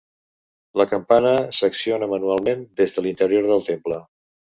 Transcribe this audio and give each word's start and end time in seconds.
La 0.81 0.85
campana 0.93 1.33
s'acciona 1.57 2.07
manualment 2.13 2.63
des 2.81 2.97
de 2.97 3.05
l'interior 3.09 3.47
del 3.53 3.63
temple. 3.69 4.01